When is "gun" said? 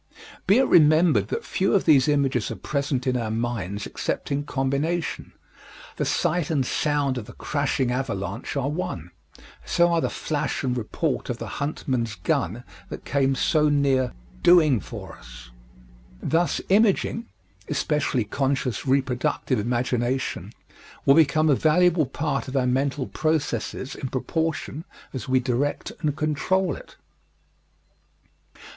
12.15-12.63